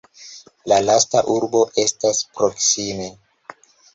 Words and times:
La 0.71 0.79
lasta 0.85 1.21
urbo 1.33 1.61
estas 1.83 2.23
proksime. 2.39 3.13